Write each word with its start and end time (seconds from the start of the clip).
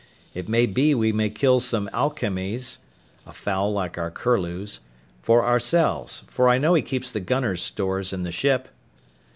It 0.33 0.49
may 0.49 0.65
be 0.65 0.95
we 0.95 1.11
may 1.11 1.29
kill 1.29 1.59
some 1.59 1.87
alcamies 1.93 2.79
(a 3.27 3.31
fowl 3.33 3.71
like 3.71 3.99
our 3.99 4.09
curlews) 4.09 4.79
for 5.21 5.45
ourselves, 5.45 6.23
for 6.27 6.49
I 6.49 6.57
know 6.57 6.73
he 6.73 6.81
keeps 6.81 7.11
the 7.11 7.19
gunner's 7.19 7.61
stores 7.61 8.11
in 8.11 8.23
the 8.23 8.31
ship." 8.31 8.69